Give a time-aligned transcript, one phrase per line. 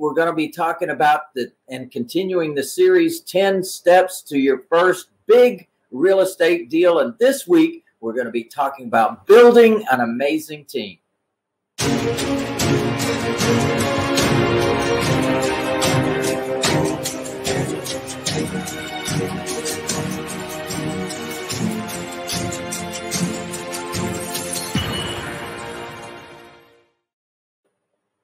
[0.00, 4.62] we're going to be talking about the and continuing the series 10 steps to your
[4.70, 7.00] first big real estate deal.
[7.00, 10.98] And this week, we're going to be talking about building an amazing team.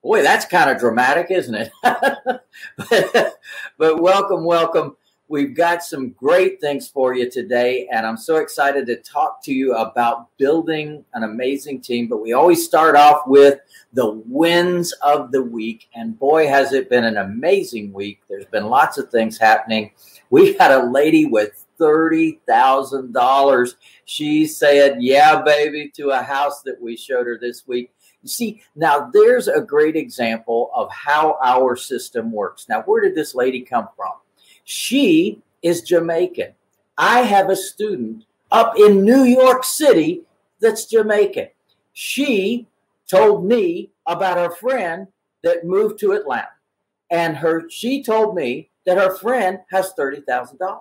[0.07, 1.73] Boy, that's kind of dramatic, isn't it?
[1.83, 2.45] but,
[3.77, 4.97] but welcome, welcome.
[5.27, 9.53] We've got some great things for you today, and I'm so excited to talk to
[9.53, 12.07] you about building an amazing team.
[12.07, 13.59] But we always start off with
[13.95, 18.21] the wins of the week, and boy, has it been an amazing week.
[18.29, 19.91] There's been lots of things happening.
[20.31, 23.75] We had a lady with $30,000.
[24.05, 27.91] She said, Yeah, baby, to a house that we showed her this week.
[28.23, 32.69] You see, now there's a great example of how our system works.
[32.69, 34.13] Now, where did this lady come from?
[34.65, 36.53] She is Jamaican.
[36.99, 40.23] I have a student up in New York City
[40.61, 41.49] that's Jamaican.
[41.93, 42.67] She
[43.09, 45.09] told me about her friend
[45.43, 46.49] that moved to Atlanta.
[47.11, 50.81] And her she told me that her friend has $30,000.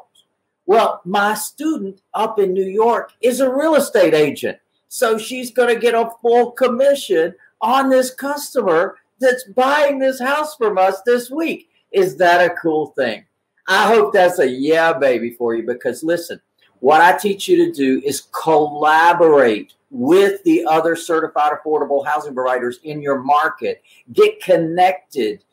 [0.66, 4.58] Well, my student up in New York is a real estate agent.
[4.96, 10.56] So she's going to get a full commission on this customer that's buying this house
[10.56, 11.68] from us this week.
[11.92, 13.26] Is that a cool thing?
[13.68, 16.40] I hope that's a yeah, baby, for you because listen,
[16.80, 22.80] what I teach you to do is collaborate with the other certified affordable housing providers
[22.84, 23.84] in your market.
[24.14, 25.44] Get connected,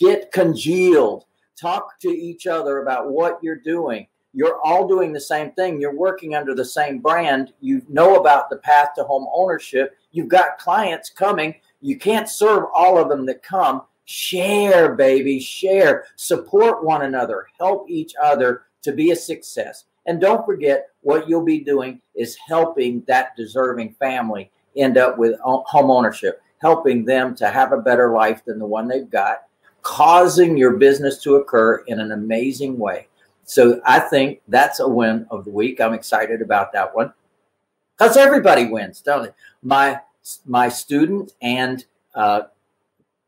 [0.00, 5.52] get congealed, talk to each other about what you're doing you're all doing the same
[5.52, 5.80] thing.
[5.80, 7.52] You're working under the same brand.
[7.60, 9.96] You know about the path to home ownership.
[10.12, 11.54] You've got clients coming.
[11.80, 13.82] You can't serve all of them that come.
[14.04, 16.04] Share, baby, share.
[16.16, 17.46] Support one another.
[17.58, 19.84] Help each other to be a success.
[20.06, 25.38] And don't forget, what you'll be doing is helping that deserving family end up with
[25.40, 29.44] home ownership, helping them to have a better life than the one they've got,
[29.82, 33.06] causing your business to occur in an amazing way.
[33.44, 35.80] So I think that's a win of the week.
[35.80, 37.12] I'm excited about that one
[37.96, 39.30] because everybody wins, don't they?
[39.62, 40.00] My
[40.46, 42.42] my student and uh,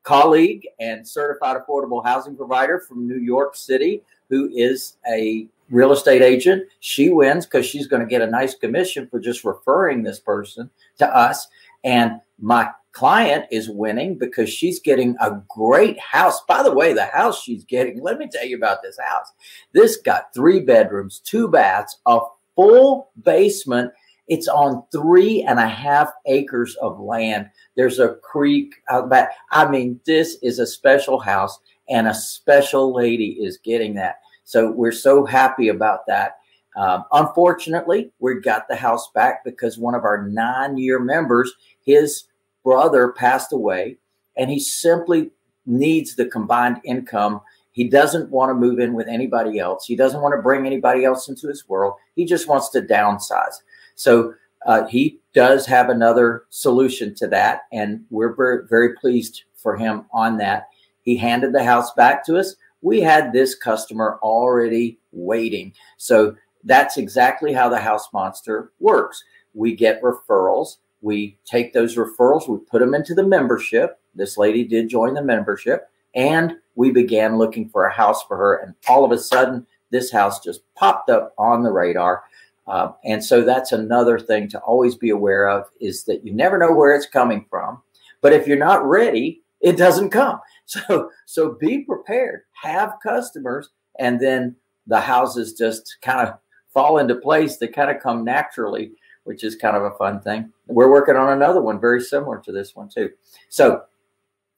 [0.04, 6.22] colleague and certified affordable housing provider from New York City, who is a real estate
[6.22, 10.20] agent, she wins because she's going to get a nice commission for just referring this
[10.20, 11.48] person to us.
[11.82, 16.40] And my client is winning because she's getting a great house.
[16.48, 19.30] By the way, the house she's getting, let me tell you about this house.
[19.72, 22.20] This got three bedrooms, two baths, a
[22.54, 23.92] full basement.
[24.28, 27.50] It's on three and a half acres of land.
[27.76, 29.30] There's a creek out back.
[29.50, 31.58] I mean, this is a special house,
[31.90, 34.20] and a special lady is getting that.
[34.44, 36.36] So we're so happy about that.
[36.76, 41.52] Um, unfortunately, we got the house back because one of our nine year members,
[41.84, 42.24] his
[42.64, 43.98] brother passed away
[44.36, 45.30] and he simply
[45.66, 47.40] needs the combined income.
[47.72, 49.86] He doesn't want to move in with anybody else.
[49.86, 51.94] He doesn't want to bring anybody else into his world.
[52.16, 53.54] He just wants to downsize.
[53.94, 54.34] So
[54.66, 57.62] uh, he does have another solution to that.
[57.72, 60.68] And we're very, very pleased for him on that.
[61.02, 62.56] He handed the house back to us.
[62.80, 65.72] We had this customer already waiting.
[65.96, 69.22] So that's exactly how the house monster works.
[69.52, 74.00] We get referrals we take those referrals, we put them into the membership.
[74.14, 78.56] This lady did join the membership, and we began looking for a house for her.
[78.56, 82.24] And all of a sudden, this house just popped up on the radar.
[82.66, 86.56] Uh, and so that's another thing to always be aware of is that you never
[86.56, 87.82] know where it's coming from.
[88.22, 90.40] But if you're not ready, it doesn't come.
[90.66, 92.40] So so be prepared.
[92.62, 96.38] Have customers, and then the houses just kind of
[96.72, 97.58] fall into place.
[97.58, 98.92] They kind of come naturally
[99.24, 100.52] which is kind of a fun thing.
[100.66, 103.10] We're working on another one very similar to this one too.
[103.48, 103.82] So,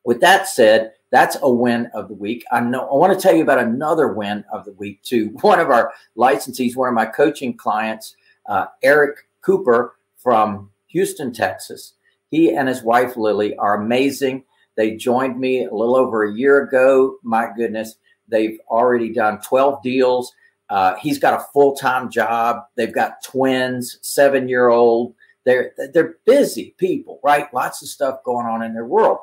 [0.04, 2.44] with that said, that's a win of the week.
[2.52, 5.28] I know I want to tell you about another win of the week too.
[5.40, 8.16] One of our licensees, one of my coaching clients,
[8.46, 11.94] uh, Eric Cooper from Houston, Texas.
[12.30, 14.44] He and his wife Lily are amazing.
[14.76, 17.16] They joined me a little over a year ago.
[17.22, 17.96] My goodness,
[18.28, 20.32] they've already done 12 deals.
[20.68, 22.64] Uh, he's got a full time job.
[22.74, 25.14] They've got twins, seven year old.
[25.44, 27.52] They're they're busy people, right?
[27.54, 29.18] Lots of stuff going on in their world.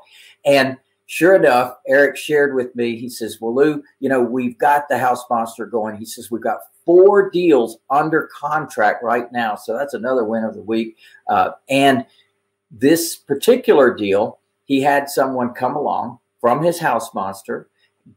[0.46, 2.96] And sure enough, Eric shared with me.
[2.96, 6.42] He says, "Well, Lou, you know we've got the house monster going." He says we've
[6.42, 10.98] got four deals under contract right now, so that's another win of the week.
[11.28, 12.06] Uh, and
[12.72, 17.68] this particular deal, he had someone come along from his house monster,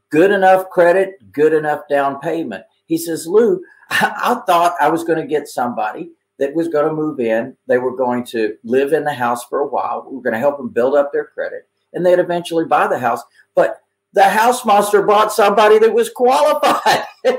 [0.09, 2.63] good enough credit, good enough down payment.
[2.87, 6.87] He says, Lou, I, I thought I was going to get somebody that was going
[6.87, 7.55] to move in.
[7.67, 10.05] They were going to live in the house for a while.
[10.07, 12.99] We were going to help them build up their credit and they'd eventually buy the
[12.99, 13.21] house.
[13.55, 13.81] But
[14.13, 17.05] the house monster bought somebody that was qualified.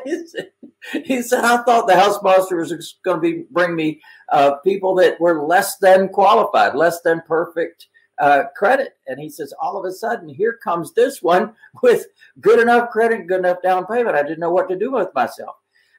[1.05, 4.95] he said, I thought the house monster was going to be bring me uh, people
[4.97, 7.87] that were less than qualified, less than perfect
[8.21, 8.97] uh, credit.
[9.07, 12.07] And he says, all of a sudden, here comes this one with
[12.41, 14.17] good enough credit, good enough down payment.
[14.17, 15.57] I didn't know what to do with myself.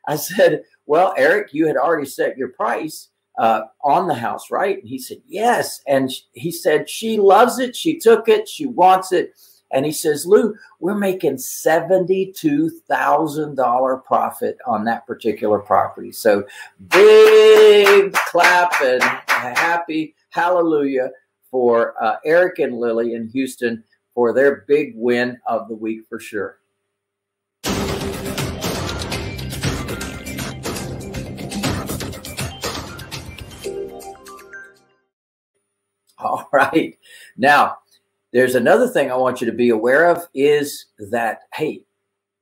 [0.07, 4.80] I said, well, Eric, you had already set your price uh, on the house, right?
[4.80, 5.81] And he said, yes.
[5.88, 7.75] And he said, she loves it.
[7.75, 8.50] She took it.
[8.50, 9.33] She wants it.
[9.71, 16.12] And he says, Lou, we're making $72,000 profit on that particular property.
[16.12, 16.44] So
[16.88, 21.12] big clap and happy hallelujah
[21.51, 26.19] for uh, Eric and Lily in Houston for their big win of the week for
[26.19, 26.60] sure.
[36.19, 36.98] All right.
[37.38, 37.78] Now,
[38.34, 41.84] there's another thing I want you to be aware of is that, hey,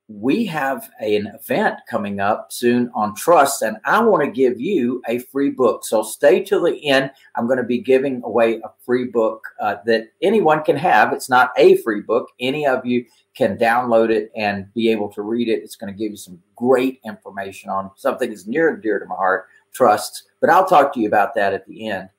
[0.09, 5.01] we have an event coming up soon on trust, and I want to give you
[5.07, 5.85] a free book.
[5.85, 7.11] So stay till the end.
[7.35, 11.11] I'm going to be giving away a free book uh, that anyone can have.
[11.11, 12.29] It's not a free book.
[12.39, 13.05] Any of you
[13.35, 15.61] can download it and be able to read it.
[15.61, 19.05] It's going to give you some great information on something that's near and dear to
[19.05, 20.23] my heart, trusts.
[20.39, 22.09] But I'll talk to you about that at the end.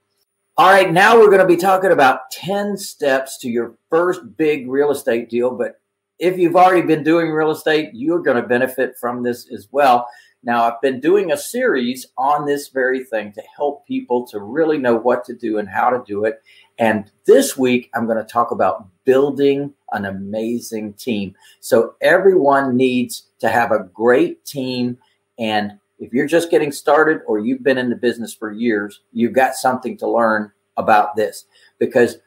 [0.58, 4.68] All right, now we're going to be talking about 10 steps to your first big
[4.68, 5.52] real estate deal.
[5.52, 5.80] But
[6.18, 10.08] if you've already been doing real estate, you're going to benefit from this as well.
[10.42, 14.78] Now, I've been doing a series on this very thing to help people to really
[14.78, 16.42] know what to do and how to do it.
[16.78, 21.34] And this week, I'm going to talk about building an amazing team.
[21.60, 24.98] So, everyone needs to have a great team.
[25.38, 29.32] And if you're just getting started or you've been in the business for years, you've
[29.32, 31.46] got something to learn about this
[31.78, 32.18] because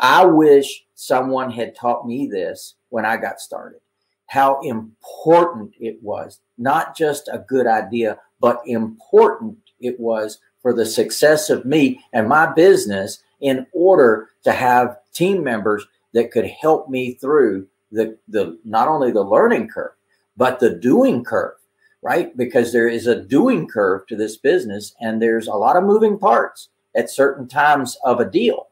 [0.00, 3.78] I wish someone had taught me this when I got started.
[4.26, 10.84] How important it was, not just a good idea, but important it was for the
[10.84, 16.88] success of me and my business in order to have team members that could help
[16.88, 19.92] me through the, the not only the learning curve,
[20.36, 21.54] but the doing curve
[22.00, 22.36] right?
[22.36, 26.16] Because there is a doing curve to this business and there's a lot of moving
[26.16, 28.68] parts at certain times of a deal.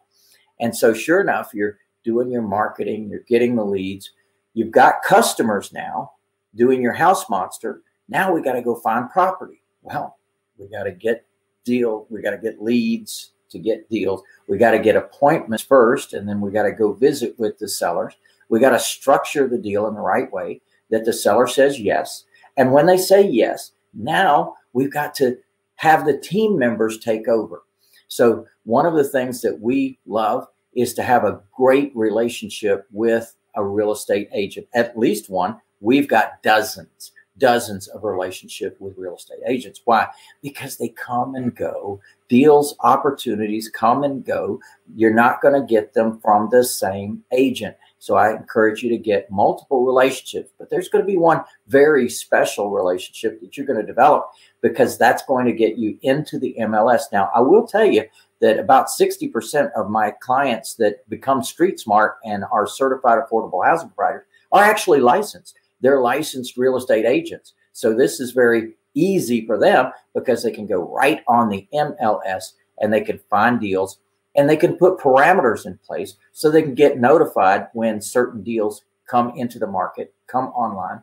[0.60, 1.76] And so, sure enough, you're
[2.06, 4.12] doing your marketing, you're getting the leads,
[4.54, 6.12] you've got customers now
[6.54, 7.82] doing your house monster.
[8.08, 9.60] Now we got to go find property.
[9.82, 10.16] Well,
[10.56, 11.26] we got to get
[11.64, 14.22] deal, we got to get leads to get deals.
[14.48, 17.68] We got to get appointments first, and then we got to go visit with the
[17.68, 18.14] sellers.
[18.48, 20.60] We got to structure the deal in the right way
[20.90, 22.24] that the seller says yes.
[22.56, 25.36] And when they say yes, now we've got to
[25.76, 27.62] have the team members take over.
[28.08, 33.34] So, one of the things that we love is to have a great relationship with
[33.56, 35.60] a real estate agent, at least one.
[35.80, 39.80] We've got dozens, dozens of relationship with real estate agents.
[39.84, 40.08] Why?
[40.42, 42.00] Because they come and go.
[42.28, 44.60] Deals, opportunities come and go.
[44.94, 47.76] You're not going to get them from the same agent.
[47.98, 52.08] So I encourage you to get multiple relationships, but there's going to be one very
[52.08, 54.30] special relationship that you're going to develop
[54.60, 57.02] because that's going to get you into the MLS.
[57.12, 58.04] Now, I will tell you
[58.40, 63.90] that about 60% of my clients that become street smart and are certified affordable housing
[63.90, 65.56] providers are actually licensed.
[65.80, 67.54] They're licensed real estate agents.
[67.72, 72.52] So this is very easy for them because they can go right on the MLS
[72.80, 73.98] and they can find deals
[74.34, 78.82] and they can put parameters in place so they can get notified when certain deals
[79.08, 81.02] come into the market, come online.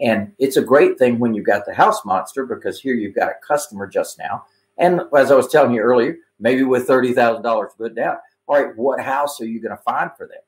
[0.00, 3.30] And it's a great thing when you've got the house monster because here you've got
[3.30, 4.44] a customer just now.
[4.78, 8.16] And as I was telling you earlier, maybe with $30,000 to put down,
[8.46, 10.38] all right, what house are you going to find for them?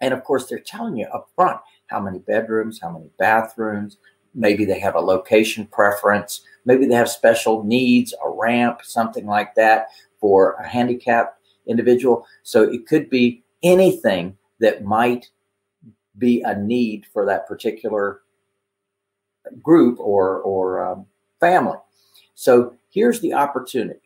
[0.00, 3.98] And of course, they're telling you up front how many bedrooms, how many bathrooms,
[4.34, 9.54] maybe they have a location preference, maybe they have special needs, a ramp, something like
[9.54, 9.88] that
[10.20, 12.26] for a handicapped individual.
[12.42, 15.30] So it could be anything that might
[16.18, 18.20] be a need for that particular
[19.62, 21.06] group or or um,
[21.40, 21.78] family.
[22.34, 24.00] So here's the opportunity.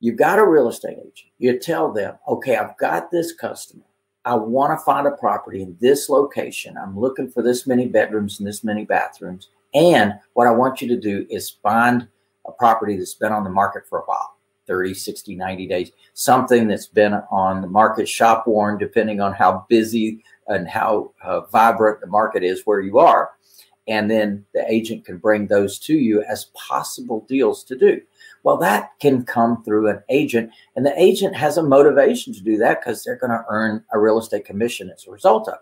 [0.00, 1.30] You've got a real estate agent.
[1.38, 3.84] You tell them, okay, I've got this customer.
[4.26, 6.76] I want to find a property in this location.
[6.76, 9.48] I'm looking for this many bedrooms and this many bathrooms.
[9.74, 12.08] And what I want you to do is find
[12.46, 14.36] a property that's been on the market for a while.
[14.66, 19.66] 30, 60, 90 days, something that's been on the market shop worn, depending on how
[19.68, 23.32] busy and how uh, vibrant the market is where you are.
[23.86, 28.00] And then the agent can bring those to you as possible deals to do.
[28.42, 32.56] Well, that can come through an agent, and the agent has a motivation to do
[32.58, 35.60] that because they're going to earn a real estate commission as a result of it.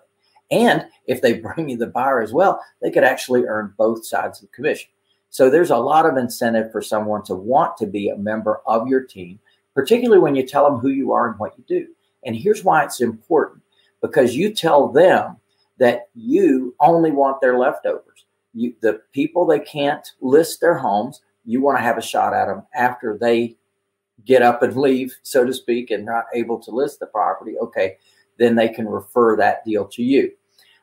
[0.52, 4.42] And if they bring you the buyer as well, they could actually earn both sides
[4.42, 4.90] of the commission.
[5.30, 8.86] So there's a lot of incentive for someone to want to be a member of
[8.86, 9.38] your team,
[9.74, 11.88] particularly when you tell them who you are and what you do.
[12.24, 13.62] And here's why it's important
[14.02, 15.38] because you tell them
[15.78, 18.26] that you only want their leftovers.
[18.54, 22.46] You, the people they can't list their homes, you want to have a shot at
[22.46, 23.56] them after they
[24.24, 27.58] get up and leave, so to speak, and not able to list the property.
[27.58, 27.96] Okay,
[28.38, 30.30] then they can refer that deal to you.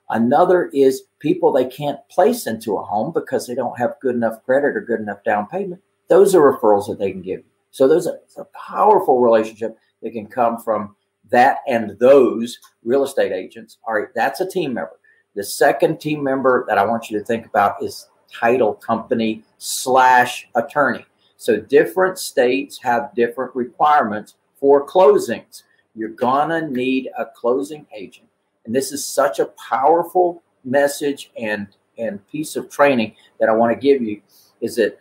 [0.09, 4.43] Another is people they can't place into a home because they don't have good enough
[4.43, 5.81] credit or good enough down payment.
[6.07, 7.45] Those are referrals that they can give you.
[7.71, 10.95] So those are a powerful relationship that can come from
[11.29, 13.77] that and those real estate agents.
[13.87, 14.99] All right, that's a team member.
[15.35, 20.47] The second team member that I want you to think about is title company slash
[20.55, 21.05] attorney.
[21.37, 25.63] So different states have different requirements for closings.
[25.95, 28.27] You're gonna need a closing agent.
[28.65, 31.67] And this is such a powerful message and
[31.97, 34.21] and piece of training that I want to give you
[34.61, 34.97] is that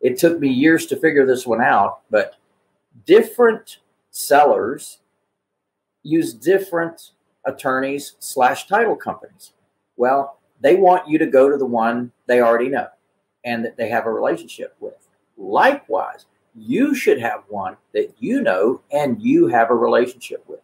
[0.00, 2.36] it took me years to figure this one out, but
[3.04, 3.78] different
[4.10, 4.98] sellers
[6.02, 7.10] use different
[7.44, 9.52] attorneys slash title companies.
[9.96, 12.88] Well, they want you to go to the one they already know
[13.44, 15.08] and that they have a relationship with.
[15.38, 20.60] Likewise, you should have one that you know and you have a relationship with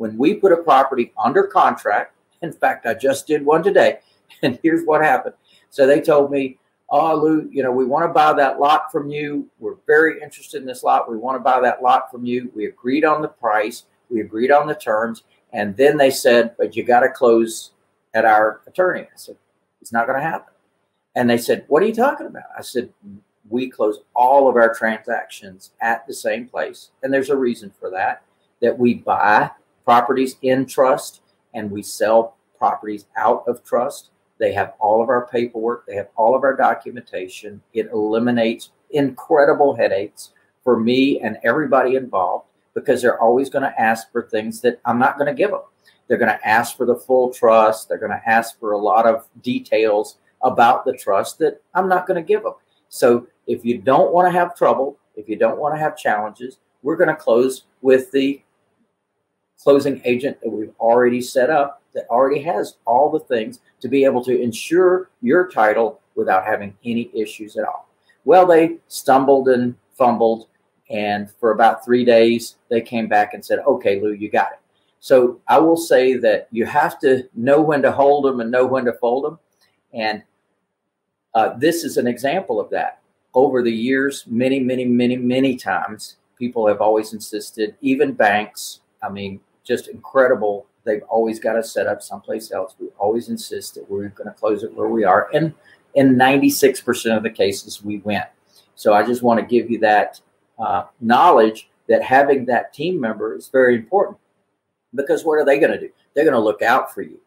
[0.00, 3.98] when we put a property under contract, in fact, I just did one today,
[4.42, 5.34] and here's what happened.
[5.68, 6.56] So they told me,
[6.88, 9.48] Oh, Lou, you know, we want to buy that lot from you.
[9.60, 11.08] We're very interested in this lot.
[11.08, 12.50] We want to buy that lot from you.
[12.52, 15.22] We agreed on the price, we agreed on the terms.
[15.52, 17.72] And then they said, But you got to close
[18.14, 19.02] at our attorney.
[19.02, 19.36] I said,
[19.80, 20.52] It's not going to happen.
[21.14, 22.44] And they said, What are you talking about?
[22.56, 22.92] I said,
[23.48, 26.90] We close all of our transactions at the same place.
[27.02, 28.22] And there's a reason for that,
[28.60, 29.50] that we buy
[29.84, 31.22] properties in trust
[31.54, 34.10] and we sell properties out of trust.
[34.38, 37.60] They have all of our paperwork, they have all of our documentation.
[37.72, 40.30] It eliminates incredible headaches
[40.64, 44.98] for me and everybody involved because they're always going to ask for things that I'm
[44.98, 45.62] not going to give them.
[46.06, 49.06] They're going to ask for the full trust, they're going to ask for a lot
[49.06, 52.54] of details about the trust that I'm not going to give them.
[52.88, 56.58] So if you don't want to have trouble, if you don't want to have challenges,
[56.82, 58.42] we're going to close with the
[59.62, 64.04] closing agent that we've already set up that already has all the things to be
[64.04, 67.88] able to insure your title without having any issues at all.
[68.24, 70.46] Well, they stumbled and fumbled,
[70.90, 74.58] and for about three days, they came back and said, Okay, Lou, you got it.
[74.98, 78.66] So I will say that you have to know when to hold them and know
[78.66, 79.38] when to fold them.
[79.94, 80.22] And
[81.34, 83.00] uh, this is an example of that.
[83.32, 89.08] Over the years, many, many, many, many times, people have always insisted, even banks, I
[89.08, 90.66] mean, just incredible.
[90.84, 92.74] They've always got us set up someplace else.
[92.78, 95.30] We always insist that we're going to close it where we are.
[95.32, 95.54] And
[95.94, 98.22] in 96% of the cases, we win.
[98.74, 100.20] So I just want to give you that
[100.60, 104.18] uh, knowledge that having that team member is very important
[104.94, 105.90] because what are they going to do?
[106.14, 107.20] They're going to look out for you.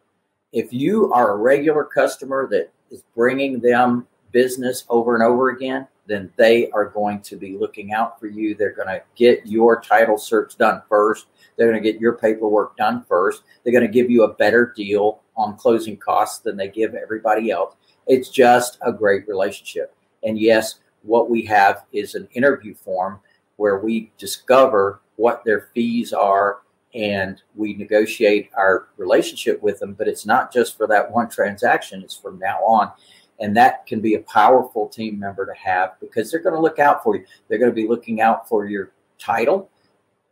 [0.52, 5.86] If you are a regular customer that is bringing them business over and over again,
[6.06, 8.54] then they are going to be looking out for you.
[8.54, 11.26] They're going to get your title search done first.
[11.56, 13.42] They're going to get your paperwork done first.
[13.62, 17.50] They're going to give you a better deal on closing costs than they give everybody
[17.50, 17.74] else.
[18.06, 19.94] It's just a great relationship.
[20.22, 23.20] And yes, what we have is an interview form
[23.56, 26.58] where we discover what their fees are
[26.94, 29.94] and we negotiate our relationship with them.
[29.94, 32.92] But it's not just for that one transaction, it's from now on.
[33.40, 36.78] And that can be a powerful team member to have because they're going to look
[36.78, 37.24] out for you.
[37.48, 39.70] They're going to be looking out for your title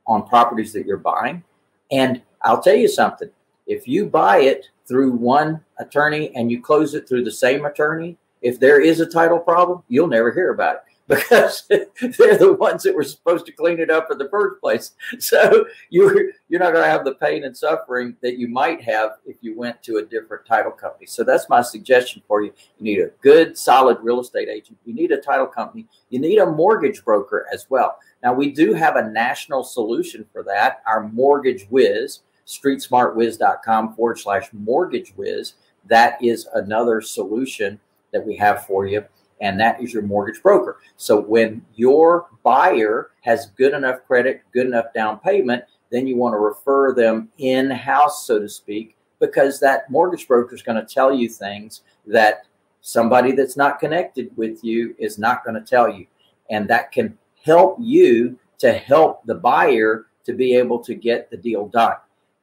[0.07, 1.43] on properties that you're buying.
[1.91, 3.31] And I'll tell you something
[3.67, 8.17] if you buy it through one attorney and you close it through the same attorney,
[8.41, 12.85] if there is a title problem, you'll never hear about it because they're the ones
[12.85, 14.93] that were supposed to clean it up in the first place.
[15.19, 19.13] So you're you're not going to have the pain and suffering that you might have
[19.25, 21.07] if you went to a different title company.
[21.07, 22.53] So that's my suggestion for you.
[22.79, 24.79] You need a good, solid real estate agent.
[24.85, 25.87] You need a title company.
[26.11, 27.99] You need a mortgage broker as well.
[28.23, 30.83] Now we do have a national solution for that.
[30.87, 35.55] Our Mortgage Wiz, streetsmartwiz.com forward slash mortgage wiz.
[35.87, 37.81] That is another solution
[38.13, 39.05] that we have for you
[39.43, 40.79] and that is your mortgage broker.
[40.97, 46.33] So when your buyer has good enough credit, good enough down payment, then you want
[46.33, 50.95] to refer them in house, so to speak, because that mortgage broker is going to
[50.95, 52.47] tell you things that
[52.81, 56.07] somebody that's not connected with you is not going to tell you.
[56.49, 61.37] And that can help you to help the buyer to be able to get the
[61.37, 61.97] deal done.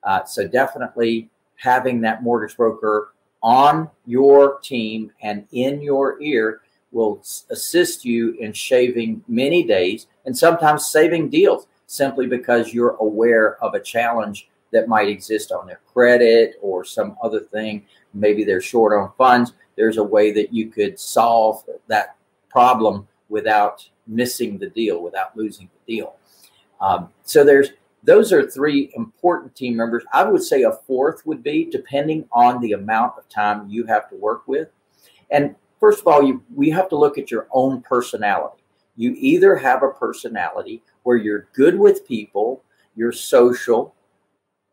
[0.04, 7.22] Uh, so definitely having that mortgage broker on your team and in your ear will
[7.50, 13.74] assist you in shaving many days and sometimes saving deals simply because you're aware of
[13.74, 17.86] a challenge that might exist on their credit or some other thing.
[18.14, 19.54] Maybe they're short on funds.
[19.76, 22.16] There's a way that you could solve that
[22.50, 26.16] problem without missing the deal, without losing the deal.
[26.82, 27.70] Um, so there's
[28.04, 30.04] those are three important team members.
[30.14, 34.10] I would say a fourth would be depending on the amount of time you have
[34.10, 34.70] to work with.
[35.30, 38.64] And first of all, you, we have to look at your own personality.
[38.96, 42.64] You either have a personality where you're good with people,
[42.96, 43.96] you're social,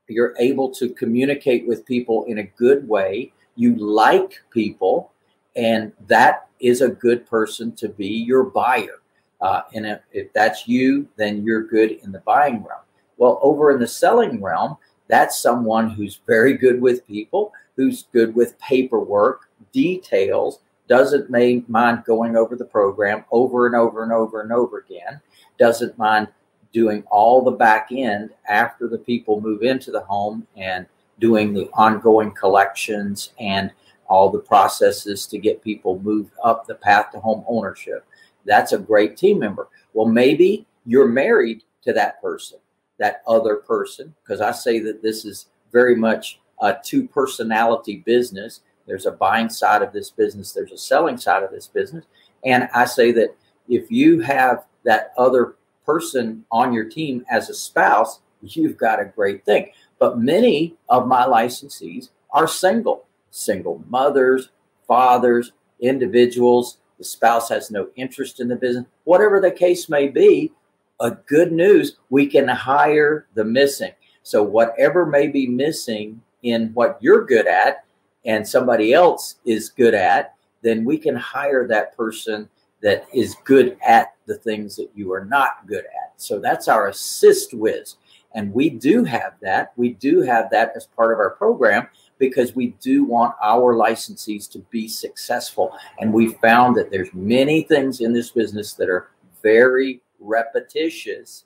[0.09, 5.13] you're able to communicate with people in a good way, you like people,
[5.55, 9.01] and that is a good person to be your buyer.
[9.41, 12.83] Uh, and if, if that's you, then you're good in the buying realm.
[13.17, 14.77] Well, over in the selling realm,
[15.09, 22.37] that's someone who's very good with people, who's good with paperwork, details, doesn't mind going
[22.37, 25.21] over the program over and over and over and over again,
[25.59, 26.29] doesn't mind
[26.73, 30.87] doing all the back end after the people move into the home and
[31.19, 33.73] doing the ongoing collections and
[34.09, 38.05] all the processes to get people moved up the path to home ownership.
[38.45, 39.69] That's a great team member.
[39.95, 42.59] Well, maybe you're married to that person,
[42.99, 48.61] that other person, because I say that this is very much a two personality business.
[48.87, 52.05] There's a buying side of this business, there's a selling side of this business.
[52.45, 53.37] And I say that
[53.69, 59.05] if you have that other person on your team as a spouse, you've got a
[59.05, 59.71] great thing.
[59.99, 64.51] But many of my licensees are single, single mothers,
[64.87, 66.79] fathers, individuals.
[66.99, 70.53] The spouse has no interest in the business, whatever the case may be.
[70.99, 73.93] A good news, we can hire the missing.
[74.23, 77.85] So, whatever may be missing in what you're good at
[78.27, 82.49] and somebody else is good at, then we can hire that person
[82.83, 86.13] that is good at the things that you are not good at.
[86.17, 87.97] So that's our assist whiz.
[88.35, 89.73] And we do have that.
[89.77, 94.51] We do have that as part of our program because we do want our licensees
[94.53, 95.77] to be successful.
[96.01, 99.09] And we found that there's many things in this business that are
[99.43, 101.45] very repetitious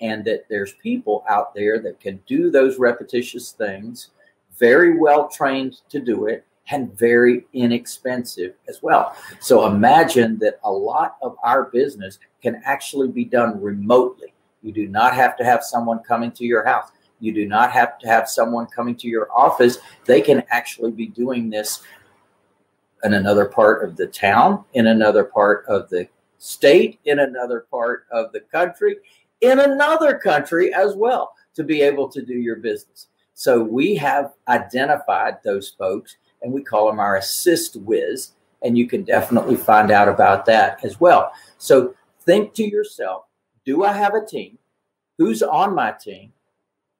[0.00, 4.08] and that there's people out there that can do those repetitious things
[4.58, 9.16] very well trained to do it and very inexpensive as well.
[9.40, 14.32] So imagine that a lot of our business can actually be done remotely.
[14.62, 16.90] You do not have to have someone coming to your house.
[17.20, 19.78] You do not have to have someone coming to your office.
[20.06, 21.82] They can actually be doing this
[23.04, 28.06] in another part of the town, in another part of the state, in another part
[28.10, 28.96] of the country,
[29.40, 33.08] in another country as well to be able to do your business.
[33.34, 38.32] So we have identified those folks and we call them our assist whiz.
[38.62, 41.32] And you can definitely find out about that as well.
[41.58, 43.24] So think to yourself
[43.64, 44.58] do I have a team?
[45.18, 46.32] Who's on my team?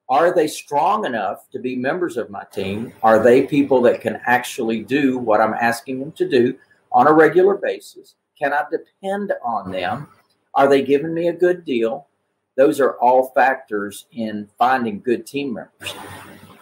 [0.09, 2.93] Are they strong enough to be members of my team?
[3.03, 6.57] Are they people that can actually do what I'm asking them to do
[6.93, 8.15] on a regular basis?
[8.39, 10.09] Can I depend on them?
[10.55, 12.07] Are they giving me a good deal?
[12.57, 15.95] Those are all factors in finding good team members.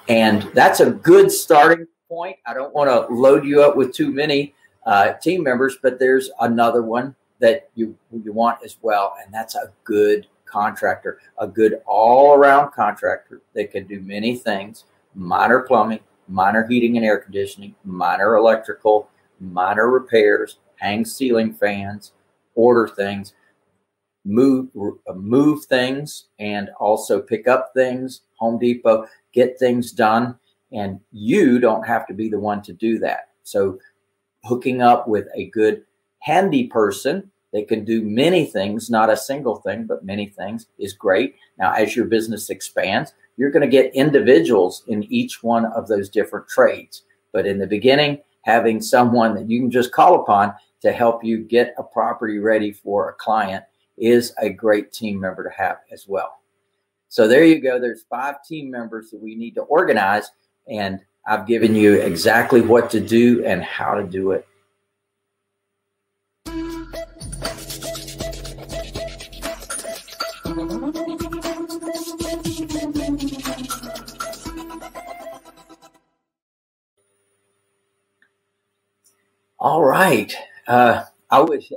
[0.09, 2.37] And that's a good starting point.
[2.47, 4.55] I don't want to load you up with too many
[4.87, 9.55] uh, team members, but there's another one that you you want as well, and that's
[9.55, 16.01] a good contractor, a good all around contractor that can do many things: minor plumbing,
[16.29, 19.09] minor heating and air conditioning, minor electrical,
[19.41, 22.13] minor repairs, hang ceiling fans,
[22.55, 23.33] order things,
[24.25, 24.69] move
[25.09, 28.23] uh, move things, and also pick up things.
[28.39, 30.39] Home Depot, get things done
[30.73, 33.29] and you don't have to be the one to do that.
[33.43, 33.79] So,
[34.45, 35.85] hooking up with a good
[36.21, 40.93] handy person that can do many things, not a single thing, but many things, is
[40.93, 41.35] great.
[41.59, 46.09] Now, as your business expands, you're going to get individuals in each one of those
[46.09, 47.03] different trades.
[47.33, 51.39] But in the beginning, having someone that you can just call upon to help you
[51.39, 53.65] get a property ready for a client
[54.01, 56.41] is a great team member to have as well.
[57.09, 57.79] So there you go.
[57.79, 60.31] There's five team members that we need to organize,
[60.69, 64.47] and I've given you exactly what to do and how to do it.
[79.59, 80.35] All right.
[80.67, 81.71] Uh, I wish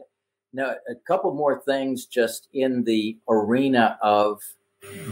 [0.54, 4.40] now a couple more things just in the arena of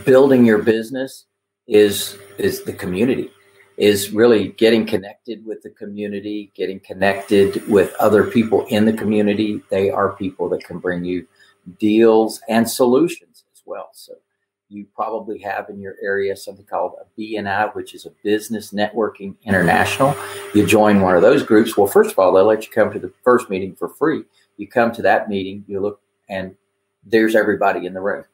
[0.06, 1.26] building your business
[1.68, 3.32] is is the community
[3.78, 9.62] is really getting connected with the community, getting connected with other people in the community.
[9.70, 11.26] They are people that can bring you
[11.80, 13.90] deals and solutions as well.
[13.94, 14.14] So
[14.70, 19.36] you probably have in your area something called a BNI, which is a Business Networking
[19.46, 20.16] International.
[20.54, 21.76] You join one of those groups.
[21.76, 24.24] Well, first of all, they'll let you come to the first meeting for free.
[24.62, 26.56] You come to that meeting, you look, and
[27.04, 28.26] there's everybody in the room.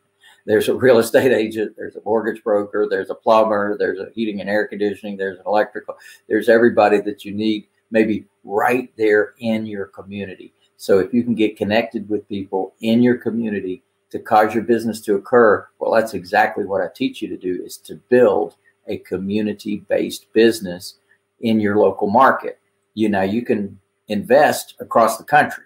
[0.45, 4.41] There's a real estate agent, there's a mortgage broker, there's a plumber, there's a heating
[4.41, 5.95] and air conditioning, there's an electrical,
[6.27, 10.53] there's everybody that you need, maybe right there in your community.
[10.75, 14.99] So if you can get connected with people in your community, to cause your business
[15.01, 18.55] to occur, well, that's exactly what I teach you to do is to build
[18.87, 20.95] a community based business
[21.39, 22.59] in your local market.
[22.95, 25.63] You know, you can invest across the country.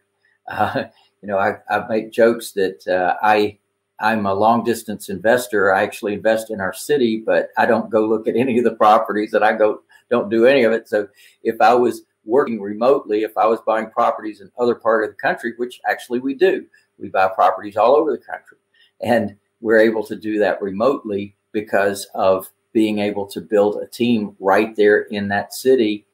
[0.52, 0.84] Uh,
[1.22, 3.58] you know, I, I make jokes that uh, I
[4.00, 5.74] I'm a long distance investor.
[5.74, 8.76] I actually invest in our city, but I don't go look at any of the
[8.76, 10.90] properties that I go don't do any of it.
[10.90, 11.08] So
[11.44, 15.16] if I was working remotely, if I was buying properties in other part of the
[15.16, 16.66] country, which actually we do,
[16.98, 18.58] we buy properties all over the country.
[19.02, 24.36] And we're able to do that remotely because of being able to build a team
[24.40, 26.06] right there in that city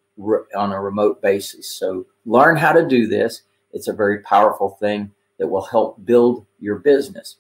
[0.56, 1.68] on a remote basis.
[1.68, 3.44] So learn how to do this.
[3.78, 7.38] It's a very powerful thing that will help build your business.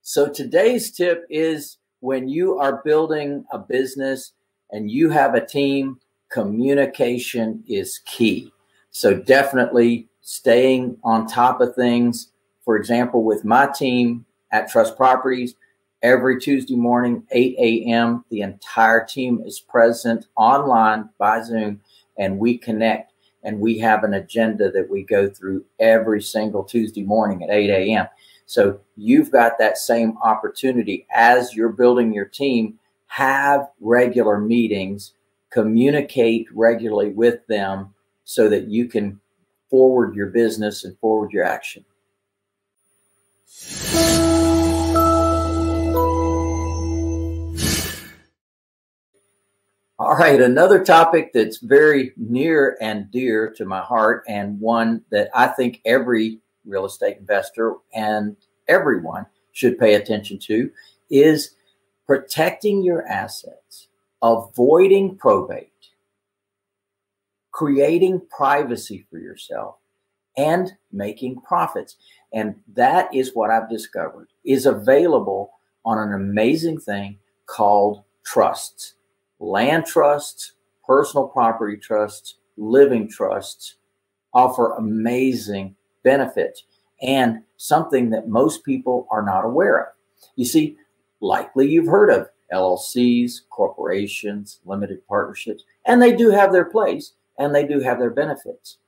[0.00, 4.32] So today's tip is when you are building a business
[4.70, 8.50] and you have a team, communication is key.
[8.90, 12.32] So definitely staying on top of things.
[12.64, 14.24] For example, with my team
[14.56, 15.54] at Trust Properties,
[16.02, 21.82] every Tuesday morning, 8 a.m., the entire team is present online by Zoom
[22.18, 27.02] and we connect and we have an agenda that we go through every single Tuesday
[27.02, 28.06] morning at 8 a.m.
[28.46, 32.78] So you've got that same opportunity as you're building your team.
[33.08, 35.12] Have regular meetings,
[35.50, 39.20] communicate regularly with them so that you can
[39.68, 41.84] forward your business and forward your action.
[49.98, 55.30] All right, another topic that's very near and dear to my heart, and one that
[55.34, 58.36] I think every real estate investor and
[58.68, 60.70] everyone should pay attention to
[61.08, 61.54] is
[62.06, 63.88] protecting your assets,
[64.22, 65.72] avoiding probate,
[67.50, 69.76] creating privacy for yourself,
[70.36, 71.96] and making profits.
[72.34, 75.52] And that is what I've discovered is available
[75.86, 78.92] on an amazing thing called trusts,
[79.38, 80.52] land trusts,
[80.86, 83.76] personal property trusts, living trusts
[84.32, 86.64] offer amazing benefits
[87.02, 89.88] and something that most people are not aware of.
[90.36, 90.76] You see,
[91.20, 97.54] likely you've heard of LLCs, corporations, limited partnerships, and they do have their place and
[97.54, 98.78] they do have their benefits.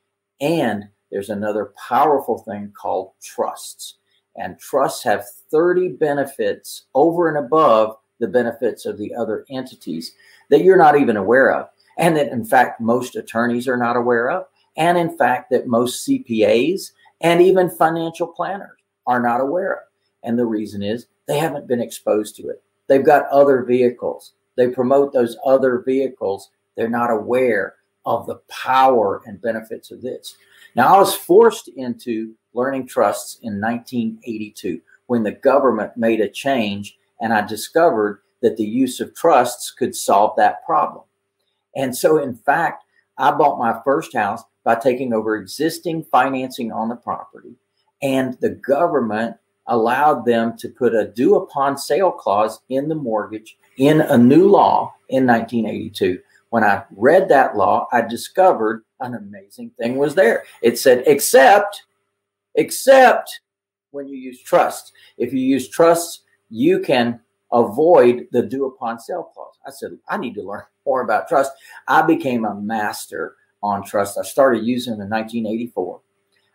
[0.41, 3.97] And there's another powerful thing called trusts.
[4.37, 10.13] And trusts have 30 benefits over and above the benefits of the other entities
[10.51, 11.69] that you're not even aware of.
[11.99, 14.47] And that, in fact, most attorneys are not aware of.
[14.77, 19.83] And in fact, that most CPAs and even financial planners are not aware of.
[20.23, 22.63] And the reason is they haven't been exposed to it.
[22.87, 24.33] They've got other vehicles.
[24.57, 26.51] They promote those other vehicles.
[26.77, 27.75] They're not aware
[28.07, 30.37] of the power and benefits of this.
[30.75, 36.97] Now, I was forced into learning trusts in 1982 when the government made a change
[37.21, 41.05] and I discovered that the use of trusts could solve that problem.
[41.77, 42.85] And so, in fact,
[43.17, 47.55] I bought my first house by taking over existing financing on the property,
[48.03, 53.57] and the government allowed them to put a due upon sale clause in the mortgage
[53.77, 56.21] in a new law in 1982.
[56.51, 60.45] When I read that law, I discovered an amazing thing was there.
[60.63, 61.85] It said, except,
[62.55, 63.41] except
[63.91, 64.93] when you use trusts.
[65.19, 67.21] If you use trusts, you can
[67.53, 69.55] avoid the due upon sale clause.
[69.67, 71.53] I said, I need to learn more about trust.
[71.87, 74.19] I became a master on trust.
[74.19, 76.01] I started using them in 1984.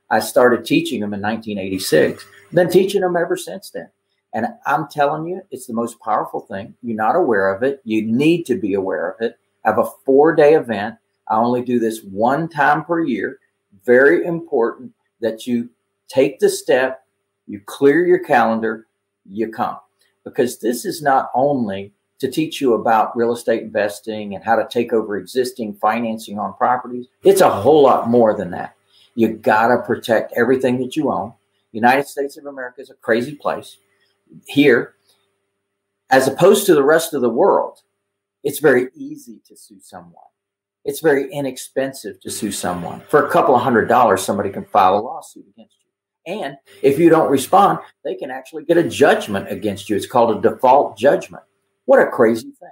[0.09, 2.25] I started teaching them in 1986.
[2.53, 3.89] Been teaching them ever since then.
[4.33, 6.75] And I'm telling you, it's the most powerful thing.
[6.81, 7.81] You're not aware of it.
[7.83, 9.37] You need to be aware of it.
[9.63, 10.95] I have a four day event.
[11.27, 13.39] I only do this one time per year.
[13.85, 15.69] Very important that you
[16.07, 17.05] take the step
[17.47, 18.87] You clear your calendar,
[19.25, 19.77] you come.
[20.23, 24.67] Because this is not only to teach you about real estate investing and how to
[24.69, 28.75] take over existing financing on properties, it's a whole lot more than that.
[29.15, 31.33] You got to protect everything that you own.
[31.71, 33.77] United States of America is a crazy place.
[34.47, 34.93] Here,
[36.09, 37.81] as opposed to the rest of the world,
[38.43, 40.13] it's very easy to sue someone.
[40.85, 43.01] It's very inexpensive to sue someone.
[43.09, 45.82] For a couple of hundred dollars, somebody can file a lawsuit against you.
[46.25, 49.95] And if you don't respond, they can actually get a judgment against you.
[49.95, 51.43] It's called a default judgment.
[51.85, 52.69] What a crazy thing.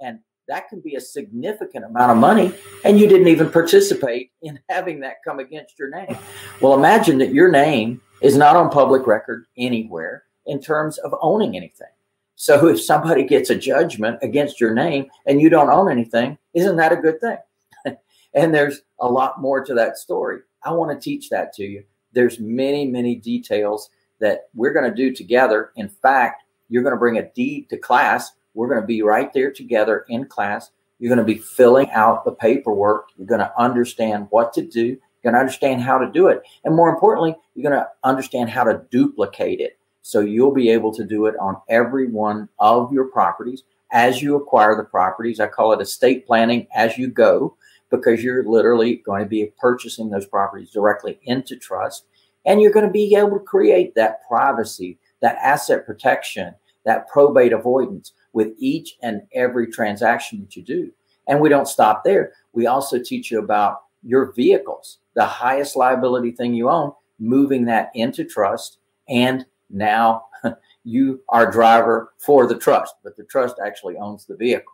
[0.00, 2.52] And that can be a significant amount of money,
[2.84, 6.16] and you didn't even participate in having that come against your name.
[6.60, 11.56] Well, imagine that your name is not on public record anywhere in terms of owning
[11.56, 11.88] anything.
[12.36, 16.76] So if somebody gets a judgment against your name and you don't own anything, isn't
[16.76, 17.38] that a good thing?
[18.34, 20.40] and there's a lot more to that story.
[20.62, 21.84] I want to teach that to you.
[22.14, 25.70] There's many, many details that we're going to do together.
[25.76, 28.32] In fact, you're going to bring a deed to class.
[28.54, 30.70] We're going to be right there together in class.
[30.98, 33.08] You're going to be filling out the paperwork.
[33.16, 34.86] You're going to understand what to do.
[34.86, 36.42] You're going to understand how to do it.
[36.64, 39.78] And more importantly, you're going to understand how to duplicate it.
[40.02, 44.36] So you'll be able to do it on every one of your properties as you
[44.36, 45.40] acquire the properties.
[45.40, 47.56] I call it estate planning as you go
[47.96, 52.06] because you're literally going to be purchasing those properties directly into trust.
[52.46, 56.54] And you're going to be able to create that privacy, that asset protection,
[56.84, 60.90] that probate avoidance with each and every transaction that you do.
[61.26, 62.32] And we don't stop there.
[62.52, 67.90] We also teach you about your vehicles, the highest liability thing you own, moving that
[67.94, 68.78] into trust
[69.08, 70.24] and now
[70.84, 74.72] you are driver for the trust, but the trust actually owns the vehicle.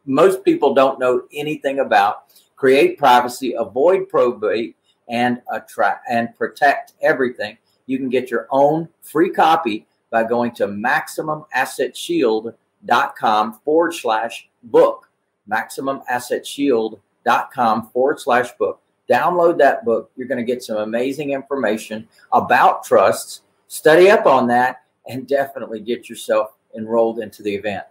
[0.06, 2.24] most people don't know anything about.
[2.56, 4.74] Create privacy, avoid probate,
[5.08, 7.56] and attract and protect everything.
[7.86, 15.10] You can get your own free copy by going to maximumassetshield.com forward slash book.
[15.50, 18.80] Maximumassetshield.com forward slash book.
[19.10, 20.12] Download that book.
[20.16, 23.42] You're going to get some amazing information about trusts.
[23.68, 27.84] Study up on that and definitely get yourself enrolled into the event.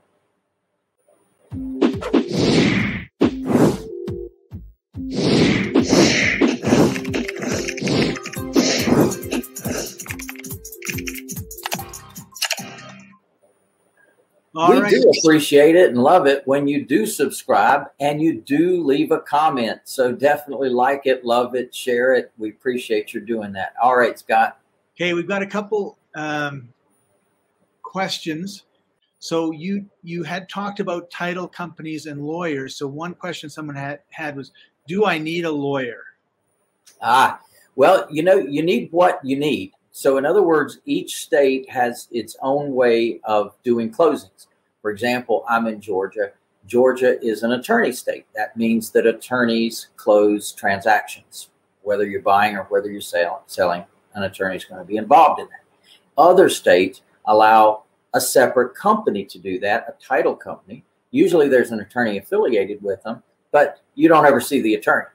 [14.58, 14.90] All we right.
[14.90, 19.20] do appreciate it and love it when you do subscribe and you do leave a
[19.20, 19.82] comment.
[19.84, 22.32] So definitely like it, love it, share it.
[22.40, 23.74] We appreciate you doing that.
[23.80, 24.60] All right, Scott.
[24.96, 26.70] Okay, we've got a couple um,
[27.84, 28.64] questions.
[29.20, 32.76] So you you had talked about title companies and lawyers.
[32.78, 34.54] So one question someone had had was,
[34.88, 36.02] do I need a lawyer?
[37.00, 37.40] Ah,
[37.76, 39.74] well, you know, you need what you need.
[39.98, 44.46] So, in other words, each state has its own way of doing closings.
[44.84, 46.34] For example, I'm in Georgia.
[46.68, 48.28] Georgia is an attorney state.
[48.36, 51.50] That means that attorneys close transactions.
[51.82, 55.42] Whether you're buying or whether you're sell, selling, an attorney is going to be involved
[55.42, 55.64] in that.
[56.16, 60.84] Other states allow a separate company to do that, a title company.
[61.10, 65.08] Usually there's an attorney affiliated with them, but you don't ever see the attorney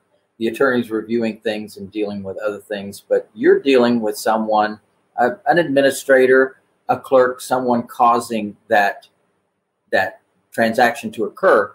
[0.42, 4.80] the attorney's reviewing things and dealing with other things, but you're dealing with someone,
[5.16, 6.56] an administrator,
[6.88, 9.06] a clerk, someone causing that
[9.92, 11.72] that transaction to occur,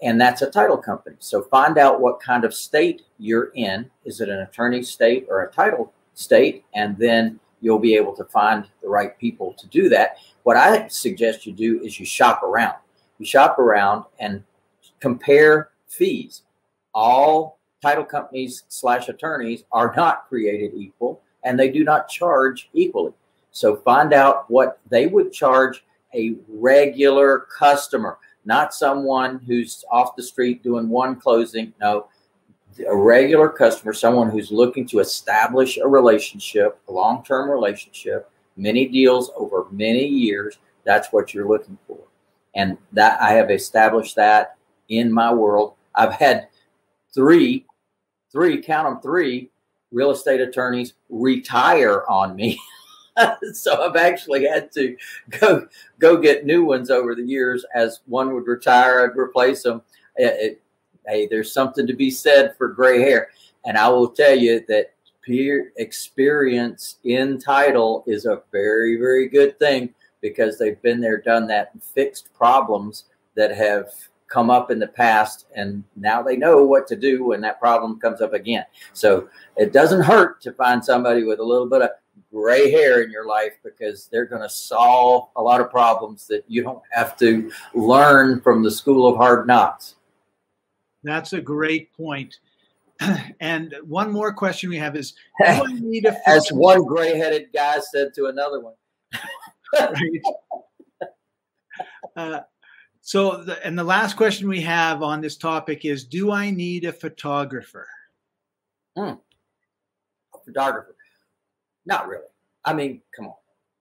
[0.00, 1.16] and that's a title company.
[1.18, 3.90] So find out what kind of state you're in.
[4.06, 6.64] Is it an attorney state or a title state?
[6.72, 10.16] And then you'll be able to find the right people to do that.
[10.44, 12.76] what I suggest you do is you shop around.
[13.18, 14.44] You shop around and
[14.98, 16.40] compare fees.
[16.94, 23.12] All title companies slash attorneys are not created equal and they do not charge equally.
[23.50, 30.22] So find out what they would charge a regular customer, not someone who's off the
[30.22, 31.72] street doing one closing.
[31.80, 32.08] No,
[32.86, 38.86] a regular customer, someone who's looking to establish a relationship, a long term relationship, many
[38.86, 40.58] deals over many years.
[40.84, 41.98] That's what you're looking for.
[42.54, 44.56] And that I have established that
[44.88, 45.74] in my world.
[45.94, 46.48] I've had
[47.14, 47.66] three,
[48.32, 49.50] three, count them three
[49.90, 52.58] real estate attorneys retire on me.
[53.52, 54.96] so I've actually had to
[55.40, 55.66] go
[55.98, 57.64] go get new ones over the years.
[57.74, 59.82] As one would retire, I'd replace them.
[60.16, 60.62] It, it,
[61.06, 63.30] hey, there's something to be said for gray hair,
[63.64, 69.58] and I will tell you that peer experience in title is a very very good
[69.58, 73.04] thing because they've been there, done that, and fixed problems
[73.36, 73.90] that have
[74.28, 77.98] come up in the past and now they know what to do when that problem
[77.98, 78.64] comes up again.
[78.92, 81.90] So it doesn't hurt to find somebody with a little bit of
[82.32, 86.44] gray hair in your life because they're going to solve a lot of problems that
[86.46, 89.96] you don't have to learn from the school of hard knocks.
[91.02, 92.38] That's a great point.
[93.40, 95.14] And one more question we have is
[95.44, 98.74] As one gray headed guy said to another one.
[99.80, 100.22] right.
[102.16, 102.40] Uh,
[103.08, 106.84] so, the, and the last question we have on this topic is Do I need
[106.84, 107.88] a photographer?
[108.94, 109.14] Hmm.
[110.34, 110.94] A photographer.
[111.86, 112.26] Not really.
[112.66, 113.34] I mean, come on.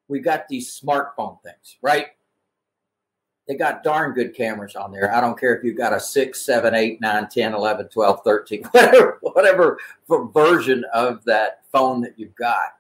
[0.08, 2.08] We got these smartphone things, right?
[3.50, 5.14] They got darn good cameras on there.
[5.14, 8.64] I don't care if you've got a 6, 7, 8, 9, 10, 11, 12, 13,
[8.72, 9.78] whatever, whatever
[10.34, 12.78] version of that phone that you've got.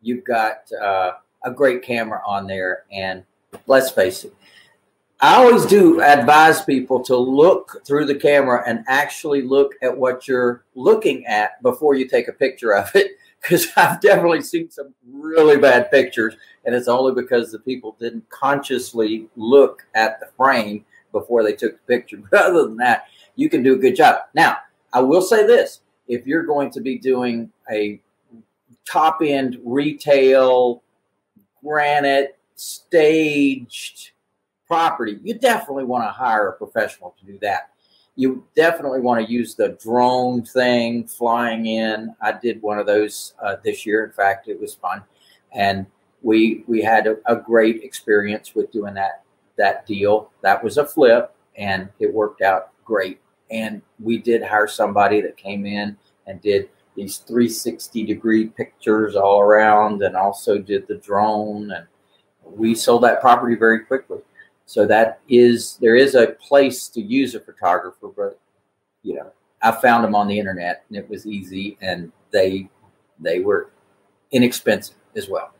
[0.00, 1.12] You've got uh,
[1.44, 2.84] a great camera on there.
[2.90, 3.24] And
[3.66, 4.34] let's face it,
[5.22, 10.26] I always do advise people to look through the camera and actually look at what
[10.26, 14.92] you're looking at before you take a picture of it because I've definitely seen some
[15.08, 20.84] really bad pictures, and it's only because the people didn't consciously look at the frame
[21.12, 22.16] before they took the picture.
[22.30, 23.04] But other than that,
[23.36, 24.22] you can do a good job.
[24.34, 24.56] Now,
[24.92, 28.00] I will say this if you're going to be doing a
[28.84, 30.82] top end retail,
[31.62, 34.11] granite, staged
[34.66, 37.72] property, you definitely want to hire a professional to do that
[38.14, 42.14] you definitely want to use the drone thing flying in.
[42.20, 44.04] I did one of those uh, this year.
[44.04, 45.02] In fact, it was fun,
[45.52, 45.86] and
[46.20, 49.22] we we had a, a, great experience with doing that
[49.56, 50.30] that deal.
[50.42, 53.20] That was a flip, and it worked out great.
[53.50, 55.96] And we did hire somebody that came in
[56.26, 61.70] and did these 360 degree pictures all around, and also did the drone.
[61.72, 61.86] And
[62.44, 64.18] we sold that property very quickly.
[64.72, 68.40] So that is there is a place to use a photographer, but
[69.02, 69.30] you know,
[69.60, 72.70] I found them on the internet and it was easy and they
[73.20, 73.68] they were
[74.30, 75.52] inexpensive as well.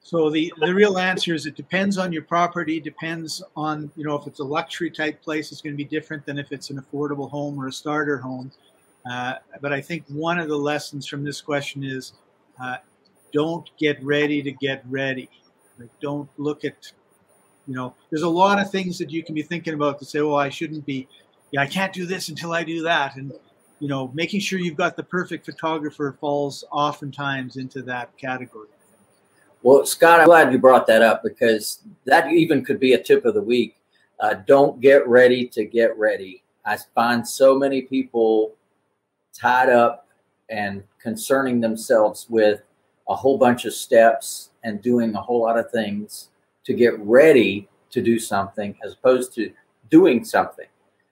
[0.00, 4.14] So the, the real answer is it depends on your property, depends on, you know,
[4.14, 6.80] if it's a luxury type place, it's going to be different than if it's an
[6.80, 8.50] affordable home or a starter home.
[9.04, 12.14] Uh, but I think one of the lessons from this question is
[12.58, 12.78] uh,
[13.34, 15.28] don't get ready to get ready.
[15.78, 16.90] Like don't look at
[17.68, 20.22] you know, there's a lot of things that you can be thinking about to say,
[20.22, 21.06] well, I shouldn't be.
[21.50, 23.32] Yeah, I can't do this until I do that." And
[23.78, 28.68] you know, making sure you've got the perfect photographer falls oftentimes into that category.
[29.62, 33.24] Well, Scott, I'm glad you brought that up because that even could be a tip
[33.24, 33.76] of the week.
[34.18, 36.42] Uh, don't get ready to get ready.
[36.64, 38.54] I find so many people
[39.32, 40.08] tied up
[40.48, 42.62] and concerning themselves with
[43.08, 46.28] a whole bunch of steps and doing a whole lot of things
[46.68, 49.50] to get ready to do something as opposed to
[49.88, 50.66] doing something.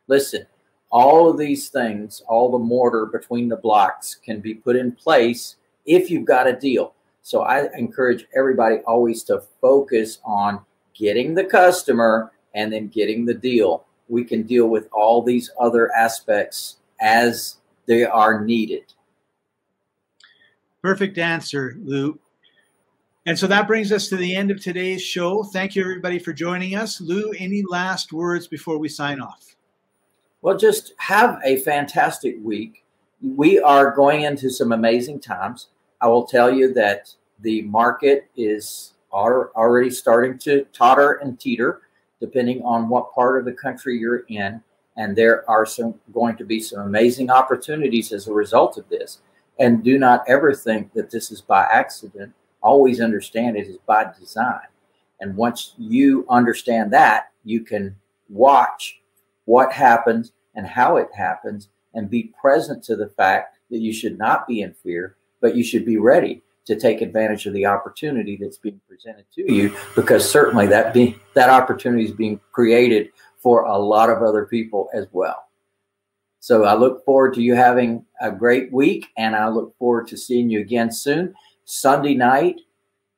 [0.07, 0.47] Listen,
[0.91, 5.57] all of these things, all the mortar between the blocks can be put in place
[5.87, 6.93] if you've got a deal.
[7.23, 10.61] So I encourage everybody always to focus on
[10.93, 13.87] getting the customer and then getting the deal.
[14.11, 17.57] We can deal with all these other aspects as
[17.87, 18.93] they are needed.
[20.83, 22.19] Perfect answer, Lou.
[23.27, 25.43] And so that brings us to the end of today's show.
[25.43, 27.01] Thank you, everybody, for joining us.
[27.01, 29.57] Lou, any last words before we sign off?
[30.43, 32.85] Well, just have a fantastic week.
[33.21, 35.71] We are going into some amazing times.
[36.01, 41.81] I will tell you that the market is already starting to totter and teeter,
[42.21, 44.63] depending on what part of the country you're in.
[44.97, 49.19] And there are some going to be some amazing opportunities as a result of this.
[49.59, 52.33] And do not ever think that this is by accident
[52.67, 54.67] always understand it is by design.
[55.21, 57.95] And once you understand that, you can
[58.29, 59.01] watch
[59.45, 64.19] what happens and how it happens and be present to the fact that you should
[64.19, 68.37] not be in fear, but you should be ready to take advantage of the opportunity
[68.37, 73.63] that's being presented to you because certainly that be, that opportunity is being created for
[73.63, 75.47] a lot of other people as well.
[76.41, 80.17] So I look forward to you having a great week and I look forward to
[80.17, 81.35] seeing you again soon.
[81.67, 82.63] Sunday night,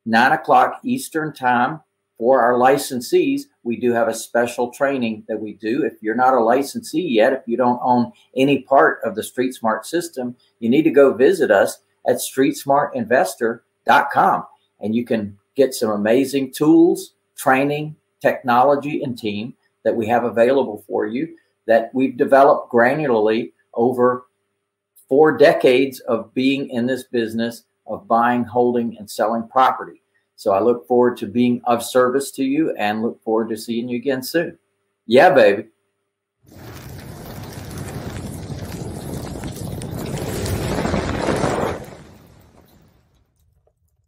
[0.06, 1.80] nine o'clock Eastern time
[2.16, 3.42] for our licensees.
[3.62, 5.84] We do have a special training that we do.
[5.84, 9.54] If you're not a licensee yet, if you don't own any part of the Street
[9.54, 14.44] Smart system, you need to go visit us at streetsmartinvestor.com
[14.80, 19.52] and you can get some amazing tools, training, technology, and team
[19.84, 21.36] that we have available for you
[21.66, 24.24] that we've developed granularly over
[25.06, 30.02] four decades of being in this business of buying, holding, and selling property.
[30.36, 33.88] So I look forward to being of service to you and look forward to seeing
[33.88, 34.58] you again soon.
[35.06, 35.68] Yeah, baby.